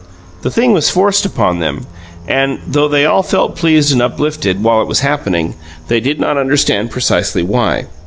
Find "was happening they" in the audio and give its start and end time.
4.87-5.99